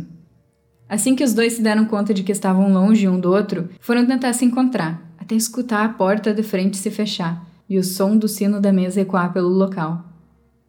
[0.90, 4.06] Assim que os dois se deram conta de que estavam longe um do outro, foram
[4.06, 8.28] tentar se encontrar, até escutar a porta de frente se fechar e o som do
[8.28, 10.17] sino da mesa ecoar pelo local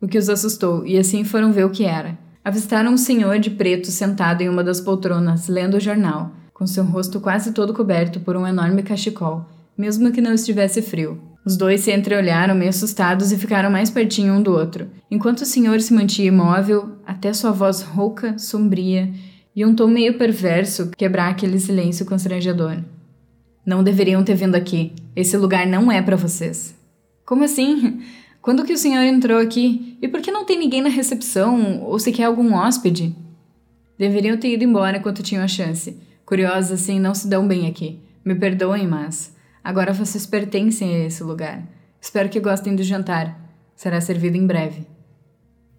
[0.01, 2.19] o que os assustou, e assim foram ver o que era.
[2.45, 6.85] Avistaram um senhor de preto sentado em uma das poltronas, lendo o jornal, com seu
[6.85, 11.21] rosto quase todo coberto por um enorme cachecol, mesmo que não estivesse frio.
[11.45, 15.47] Os dois se entreolharam meio assustados e ficaram mais pertinho um do outro, enquanto o
[15.47, 19.11] senhor se mantinha imóvel, até sua voz rouca, sombria
[19.55, 22.77] e um tom meio perverso quebrar aquele silêncio constrangedor.
[23.67, 24.93] Não deveriam ter vindo aqui.
[25.17, 26.75] Esse lugar não é para vocês.
[27.27, 28.01] Como assim?
[28.49, 29.99] Quando que o senhor entrou aqui?
[30.01, 33.15] E por que não tem ninguém na recepção ou sequer algum hóspede?
[33.99, 35.99] Deveriam ter ido embora enquanto tinham a chance.
[36.25, 38.01] Curiosos assim não se dão bem aqui.
[38.25, 41.63] Me perdoem, mas Agora vocês pertencem a esse lugar.
[42.01, 43.39] Espero que gostem do jantar.
[43.77, 44.87] Será servido em breve.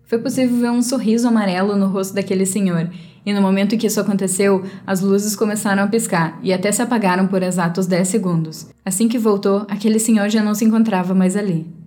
[0.04, 2.88] Foi possível ver um sorriso amarelo no rosto daquele senhor,
[3.26, 6.84] e no momento em que isso aconteceu, as luzes começaram a piscar e até se
[6.84, 8.70] apagaram por exatos 10 segundos.
[8.86, 11.79] Assim que voltou, aquele senhor já não se encontrava mais ali.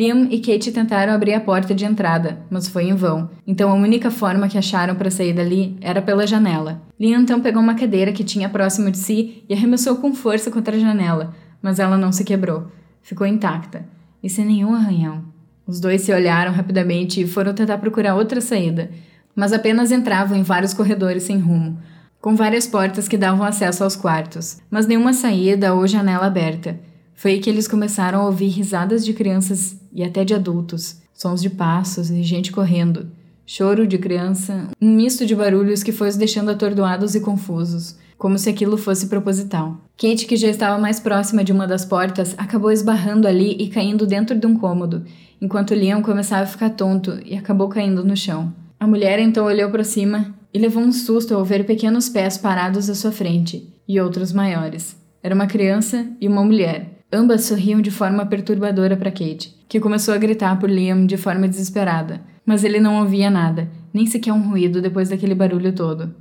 [0.00, 3.28] Liam e Kate tentaram abrir a porta de entrada, mas foi em vão.
[3.46, 6.80] Então a única forma que acharam para sair dali era pela janela.
[6.98, 10.74] Liam então pegou uma cadeira que tinha próximo de si e arremessou com força contra
[10.74, 12.68] a janela, mas ela não se quebrou.
[13.02, 13.84] Ficou intacta
[14.22, 15.22] e sem nenhum arranhão.
[15.66, 18.90] Os dois se olharam rapidamente e foram tentar procurar outra saída,
[19.36, 21.78] mas apenas entravam em vários corredores sem rumo,
[22.22, 26.88] com várias portas que davam acesso aos quartos, mas nenhuma saída ou janela aberta.
[27.20, 31.42] Foi aí que eles começaram a ouvir risadas de crianças e até de adultos, sons
[31.42, 33.10] de passos e gente correndo,
[33.44, 38.38] choro de criança, um misto de barulhos que foi os deixando atordoados e confusos, como
[38.38, 39.76] se aquilo fosse proposital.
[39.98, 44.06] Kate, que já estava mais próxima de uma das portas, acabou esbarrando ali e caindo
[44.06, 45.04] dentro de um cômodo,
[45.42, 48.50] enquanto Leon começava a ficar tonto e acabou caindo no chão.
[48.80, 52.88] A mulher então olhou para cima e levou um susto ao ver pequenos pés parados
[52.88, 54.96] à sua frente e outros maiores.
[55.22, 60.14] Era uma criança e uma mulher, Ambas sorriam de forma perturbadora para Kate, que começou
[60.14, 64.48] a gritar por Liam de forma desesperada, mas ele não ouvia nada, nem sequer um
[64.48, 66.14] ruído depois daquele barulho todo.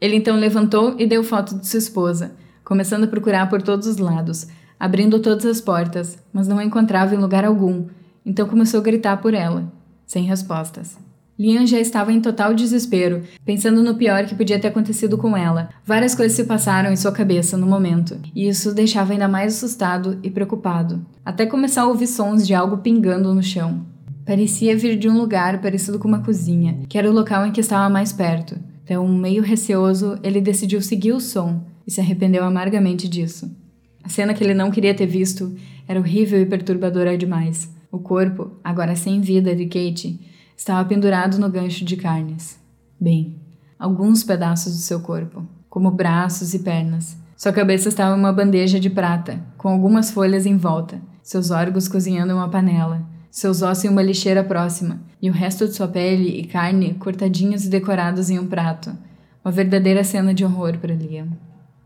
[0.00, 3.96] Ele então levantou e deu foto de sua esposa, começando a procurar por todos os
[3.96, 4.46] lados,
[4.78, 7.86] abrindo todas as portas, mas não a encontrava em lugar algum,
[8.24, 9.72] então começou a gritar por ela,
[10.06, 11.05] sem respostas.
[11.38, 15.68] Lian já estava em total desespero, pensando no pior que podia ter acontecido com ela.
[15.84, 19.54] Várias coisas se passaram em sua cabeça no momento, e isso o deixava ainda mais
[19.54, 23.84] assustado e preocupado, até começar a ouvir sons de algo pingando no chão.
[24.24, 27.60] Parecia vir de um lugar parecido com uma cozinha, que era o local em que
[27.60, 28.58] estava mais perto.
[28.82, 33.54] Então, meio receoso, ele decidiu seguir o som e se arrependeu amargamente disso.
[34.02, 35.54] A cena que ele não queria ter visto
[35.86, 37.70] era horrível e perturbadora demais.
[37.92, 40.18] O corpo, agora sem vida, de Kate
[40.56, 42.58] estava pendurado no gancho de carnes.
[42.98, 43.36] Bem,
[43.78, 47.16] alguns pedaços do seu corpo, como braços e pernas.
[47.36, 51.86] Sua cabeça estava em uma bandeja de prata, com algumas folhas em volta, seus órgãos
[51.86, 55.86] cozinhando em uma panela, seus ossos em uma lixeira próxima, e o resto de sua
[55.86, 58.96] pele e carne cortadinhos e decorados em um prato.
[59.44, 61.28] Uma verdadeira cena de horror para Liam.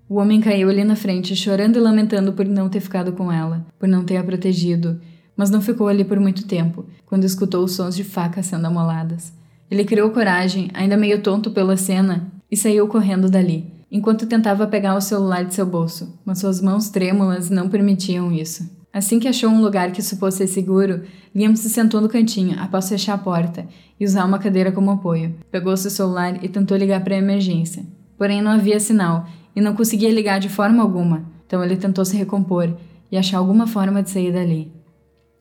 [0.08, 3.66] O homem caiu ali na frente, chorando e lamentando por não ter ficado com ela,
[3.78, 5.00] por não ter a protegido,
[5.40, 9.32] mas não ficou ali por muito tempo, quando escutou os sons de facas sendo amoladas.
[9.70, 14.94] Ele criou coragem, ainda meio tonto pela cena, e saiu correndo dali, enquanto tentava pegar
[14.94, 18.68] o celular de seu bolso, mas suas mãos trêmulas não permitiam isso.
[18.92, 22.90] Assim que achou um lugar que supôs ser seguro, Liam se sentou no cantinho após
[22.90, 23.66] fechar a porta
[23.98, 25.36] e usar uma cadeira como apoio.
[25.50, 27.82] Pegou seu celular e tentou ligar para a emergência.
[28.18, 29.26] Porém, não havia sinal
[29.56, 32.76] e não conseguia ligar de forma alguma, então ele tentou se recompor
[33.10, 34.79] e achar alguma forma de sair dali.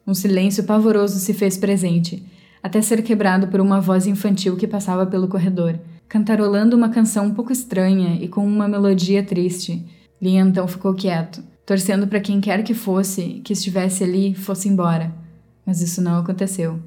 [0.10, 2.26] Um silêncio pavoroso se fez presente,
[2.64, 7.32] até ser quebrado por uma voz infantil que passava pelo corredor, cantarolando uma canção um
[7.32, 9.86] pouco estranha e com uma melodia triste.
[10.20, 15.14] Liam então ficou quieto, torcendo para quem quer que fosse que estivesse ali fosse embora.
[15.64, 16.80] Mas isso não aconteceu.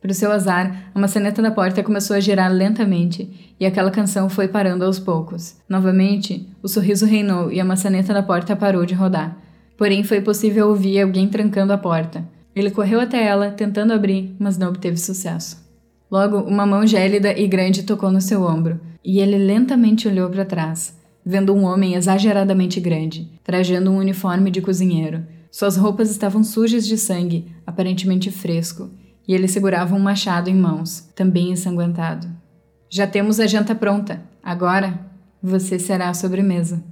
[0.00, 4.30] Para o seu azar, a maçaneta da porta começou a girar lentamente e aquela canção
[4.30, 5.56] foi parando aos poucos.
[5.68, 9.36] Novamente, o sorriso reinou e a maçaneta da porta parou de rodar.
[9.76, 12.32] Porém, foi possível ouvir alguém trancando a porta.
[12.54, 15.62] Ele correu até ela, tentando abrir, mas não obteve sucesso.
[16.10, 20.44] Logo, uma mão gélida e grande tocou no seu ombro, e ele lentamente olhou para
[20.44, 25.24] trás, vendo um homem exageradamente grande, trajando um uniforme de cozinheiro.
[25.50, 28.90] Suas roupas estavam sujas de sangue, aparentemente fresco,
[29.26, 32.28] e ele segurava um machado em mãos, também ensanguentado.
[32.88, 34.22] Já temos a janta pronta.
[34.42, 35.00] Agora,
[35.42, 36.82] você será a sobremesa.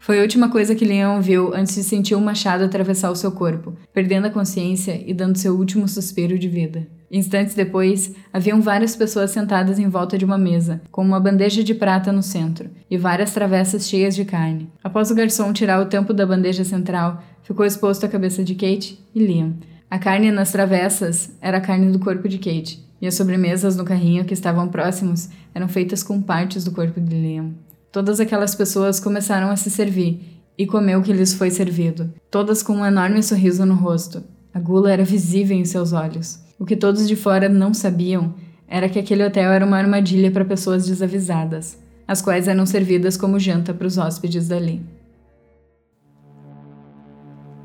[0.00, 3.30] Foi a última coisa que Leão viu antes de sentir um machado atravessar o seu
[3.30, 6.88] corpo, perdendo a consciência e dando seu último suspiro de vida.
[7.10, 11.74] Instantes depois, haviam várias pessoas sentadas em volta de uma mesa, com uma bandeja de
[11.74, 14.72] prata no centro, e várias travessas cheias de carne.
[14.82, 18.98] Após o garçom tirar o tampo da bandeja central, ficou exposto a cabeça de Kate
[19.14, 19.56] e Liam.
[19.90, 23.84] A carne nas travessas era a carne do corpo de Kate, e as sobremesas no
[23.84, 27.52] carrinho que estavam próximos eram feitas com partes do corpo de Liam.
[27.92, 32.62] Todas aquelas pessoas começaram a se servir e comer o que lhes foi servido, todas
[32.62, 34.22] com um enorme sorriso no rosto.
[34.54, 36.38] A gula era visível em seus olhos.
[36.56, 38.34] O que todos de fora não sabiam
[38.68, 43.40] era que aquele hotel era uma armadilha para pessoas desavisadas, as quais eram servidas como
[43.40, 44.80] janta para os hóspedes dali.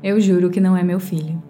[0.02, 1.40] Eu juro que não é meu filho.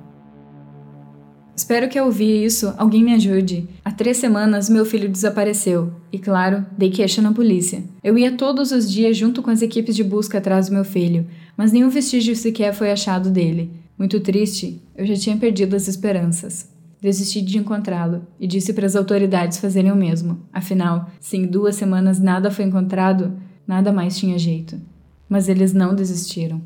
[1.56, 3.66] Espero que ao ouvir isso alguém me ajude.
[3.82, 7.82] Há três semanas meu filho desapareceu e, claro, dei queixa na polícia.
[8.04, 11.26] Eu ia todos os dias junto com as equipes de busca atrás do meu filho,
[11.56, 13.70] mas nenhum vestígio sequer foi achado dele.
[13.98, 16.68] Muito triste, eu já tinha perdido as esperanças.
[17.00, 20.42] Desisti de encontrá-lo e disse para as autoridades fazerem o mesmo.
[20.52, 23.32] Afinal, se em duas semanas nada foi encontrado,
[23.66, 24.78] nada mais tinha jeito.
[25.26, 26.60] Mas eles não desistiram.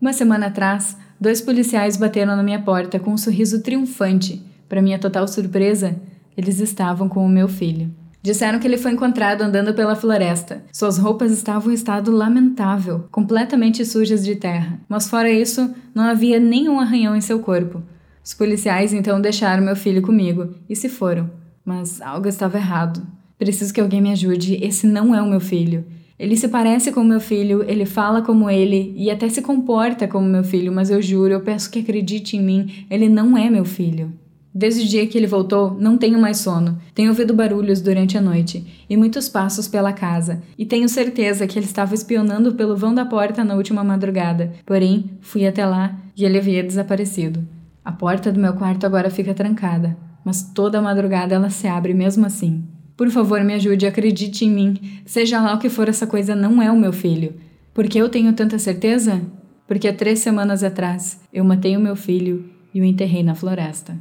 [0.00, 4.42] Uma semana atrás, Dois policiais bateram na minha porta com um sorriso triunfante.
[4.68, 5.96] Para minha total surpresa,
[6.36, 7.90] eles estavam com o meu filho.
[8.22, 10.62] Disseram que ele foi encontrado andando pela floresta.
[10.70, 14.78] Suas roupas estavam em estado lamentável, completamente sujas de terra.
[14.86, 17.82] Mas fora isso, não havia nenhum arranhão em seu corpo.
[18.22, 21.30] Os policiais então deixaram meu filho comigo e se foram.
[21.64, 23.00] Mas algo estava errado.
[23.38, 24.62] Preciso que alguém me ajude.
[24.62, 25.86] Esse não é o meu filho.
[26.18, 30.28] Ele se parece com meu filho, ele fala como ele e até se comporta como
[30.28, 33.64] meu filho, mas eu juro, eu peço que acredite em mim, ele não é meu
[33.64, 34.12] filho.
[34.54, 36.78] Desde o dia que ele voltou, não tenho mais sono.
[36.94, 41.58] Tenho ouvido barulhos durante a noite e muitos passos pela casa, e tenho certeza que
[41.58, 44.52] ele estava espionando pelo vão da porta na última madrugada.
[44.64, 47.44] Porém, fui até lá e ele havia desaparecido.
[47.84, 52.24] A porta do meu quarto agora fica trancada, mas toda madrugada ela se abre mesmo
[52.24, 52.64] assim.
[52.96, 55.00] Por favor, me ajude, acredite em mim.
[55.04, 57.34] Seja lá o que for, essa coisa não é o meu filho.
[57.72, 59.20] Por que eu tenho tanta certeza?
[59.66, 63.96] Porque há três semanas atrás eu matei o meu filho e o enterrei na floresta.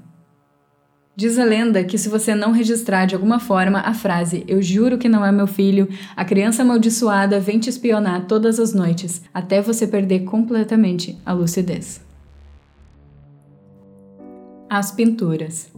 [1.16, 4.98] Diz a lenda que se você não registrar de alguma forma a frase Eu juro
[4.98, 9.62] que não é meu filho, a criança amaldiçoada vem te espionar todas as noites, até
[9.62, 12.02] você perder completamente a lucidez.
[14.68, 15.72] As pinturas.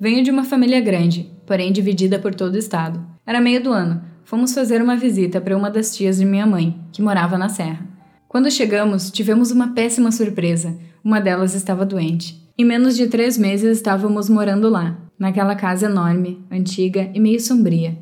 [0.00, 3.04] Venho de uma família grande, porém dividida por todo o estado.
[3.26, 4.00] Era meio do ano.
[4.22, 7.84] Fomos fazer uma visita para uma das tias de minha mãe, que morava na serra.
[8.28, 10.78] Quando chegamos, tivemos uma péssima surpresa.
[11.02, 12.40] Uma delas estava doente.
[12.56, 17.98] Em menos de três meses estávamos morando lá, naquela casa enorme, antiga e meio sombria.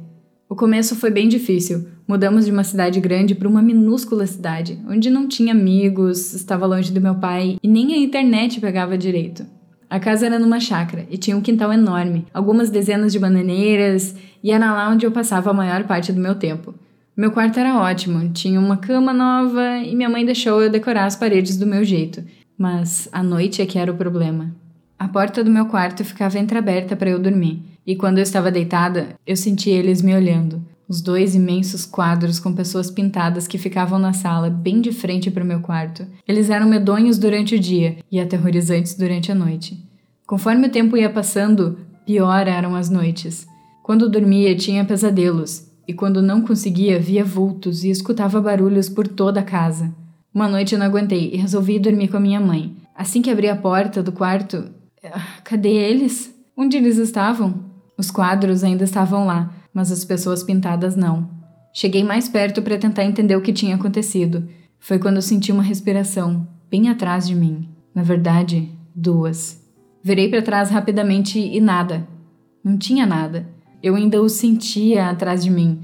[0.46, 1.88] O começo foi bem difícil.
[2.06, 6.92] Mudamos de uma cidade grande para uma minúscula cidade, onde não tinha amigos, estava longe
[6.92, 9.46] do meu pai e nem a internet pegava direito.
[9.90, 14.52] A casa era numa chácara e tinha um quintal enorme, algumas dezenas de bananeiras, e
[14.52, 16.74] era lá onde eu passava a maior parte do meu tempo.
[17.16, 21.16] Meu quarto era ótimo, tinha uma cama nova e minha mãe deixou eu decorar as
[21.16, 22.22] paredes do meu jeito.
[22.56, 24.54] Mas a noite é que era o problema.
[24.98, 29.16] A porta do meu quarto ficava entreaberta para eu dormir, e quando eu estava deitada,
[29.26, 30.62] eu sentia eles me olhando.
[30.88, 35.44] Os dois imensos quadros com pessoas pintadas que ficavam na sala, bem de frente para
[35.44, 36.06] o meu quarto.
[36.26, 39.78] Eles eram medonhos durante o dia e aterrorizantes durante a noite.
[40.26, 43.46] Conforme o tempo ia passando, pior eram as noites.
[43.82, 49.40] Quando dormia, tinha pesadelos, e quando não conseguia, via vultos e escutava barulhos por toda
[49.40, 49.94] a casa.
[50.32, 52.74] Uma noite eu não aguentei e resolvi dormir com a minha mãe.
[52.94, 54.70] Assim que abri a porta do quarto.
[55.04, 56.34] Ah, cadê eles?
[56.56, 57.64] Onde eles estavam?
[57.96, 61.30] Os quadros ainda estavam lá, mas as pessoas pintadas não.
[61.72, 64.48] Cheguei mais perto para tentar entender o que tinha acontecido.
[64.80, 67.68] Foi quando senti uma respiração, bem atrás de mim.
[67.94, 69.64] Na verdade, duas.
[70.02, 72.08] Virei para trás rapidamente e nada.
[72.64, 73.48] Não tinha nada.
[73.80, 75.80] Eu ainda o sentia atrás de mim.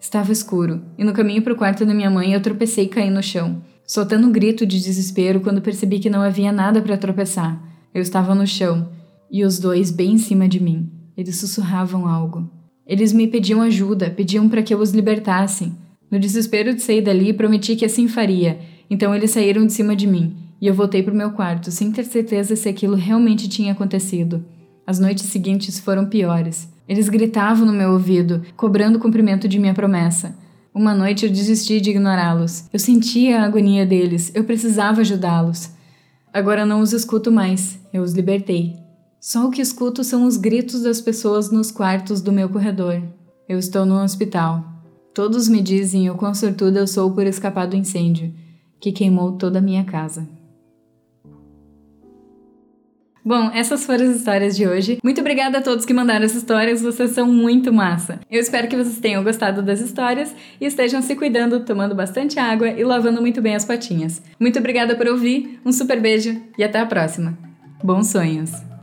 [0.00, 3.10] Estava escuro, e no caminho para o quarto da minha mãe eu tropecei e caí
[3.10, 7.62] no chão, soltando um grito de desespero quando percebi que não havia nada para tropeçar.
[7.92, 8.88] Eu estava no chão,
[9.30, 10.90] e os dois bem em cima de mim.
[11.14, 12.63] Eles sussurravam algo.
[12.86, 15.72] Eles me pediam ajuda, pediam para que eu os libertasse.
[16.10, 18.58] No desespero de sair dali, prometi que assim faria.
[18.90, 21.90] Então eles saíram de cima de mim, e eu voltei para o meu quarto, sem
[21.90, 24.44] ter certeza se aquilo realmente tinha acontecido.
[24.86, 26.68] As noites seguintes foram piores.
[26.86, 30.36] Eles gritavam no meu ouvido, cobrando o cumprimento de minha promessa.
[30.74, 32.64] Uma noite eu desisti de ignorá-los.
[32.70, 35.70] Eu sentia a agonia deles, eu precisava ajudá-los.
[36.32, 38.83] Agora não os escuto mais, eu os libertei.
[39.26, 43.02] Só o que escuto são os gritos das pessoas nos quartos do meu corredor.
[43.48, 44.62] Eu estou no hospital.
[45.14, 48.34] Todos me dizem o quão sortuda eu sou por escapar do incêndio,
[48.78, 50.28] que queimou toda a minha casa.
[53.24, 54.98] Bom, essas foram as histórias de hoje.
[55.02, 58.20] Muito obrigada a todos que mandaram as histórias, vocês são muito massa.
[58.30, 62.68] Eu espero que vocês tenham gostado das histórias e estejam se cuidando, tomando bastante água
[62.68, 64.20] e lavando muito bem as patinhas.
[64.38, 67.38] Muito obrigada por ouvir, um super beijo e até a próxima.
[67.82, 68.73] Bons sonhos!